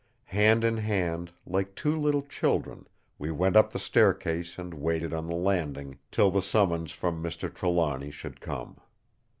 [0.33, 2.87] Hand in hand, like two little children,
[3.19, 7.53] we went up the staircase and waited on the landing, till the summons from Mr.
[7.53, 8.79] Trelawny should come.